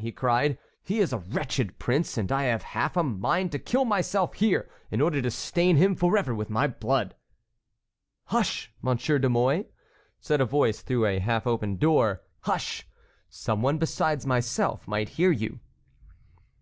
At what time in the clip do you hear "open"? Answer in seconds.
11.46-11.76